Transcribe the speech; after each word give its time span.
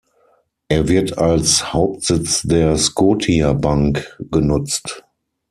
Er 0.67 0.87
wird 0.87 1.19
als 1.19 1.73
Hauptsitz 1.73 2.41
der 2.41 2.75
Scotiabank 2.75 4.19
genutzt. 4.31 5.03